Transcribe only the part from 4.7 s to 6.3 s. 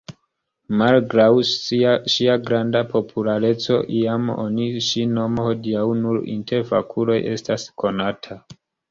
ŝi nomo hodiaŭ nur